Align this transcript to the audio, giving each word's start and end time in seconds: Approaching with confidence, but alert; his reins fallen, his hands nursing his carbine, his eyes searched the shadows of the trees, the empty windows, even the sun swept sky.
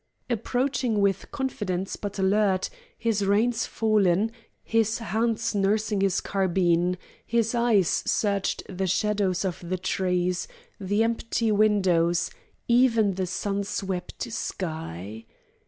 Approaching 0.31 0.99
with 0.99 1.29
confidence, 1.29 1.95
but 1.95 2.17
alert; 2.17 2.71
his 2.97 3.23
reins 3.23 3.67
fallen, 3.67 4.31
his 4.63 4.97
hands 4.97 5.53
nursing 5.53 6.01
his 6.01 6.21
carbine, 6.21 6.97
his 7.23 7.53
eyes 7.53 8.01
searched 8.07 8.63
the 8.67 8.87
shadows 8.87 9.45
of 9.45 9.59
the 9.69 9.77
trees, 9.77 10.47
the 10.79 11.03
empty 11.03 11.51
windows, 11.51 12.31
even 12.67 13.13
the 13.13 13.27
sun 13.27 13.63
swept 13.63 14.23
sky. 14.33 15.27